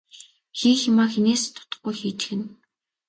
[0.59, 2.45] Хийх юмаа хэнээс ч дутахгүй хийчихнэ.